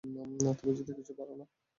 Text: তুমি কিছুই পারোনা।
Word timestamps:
তুমি 0.59 0.71
কিছুই 0.89 1.15
পারোনা। 1.19 1.45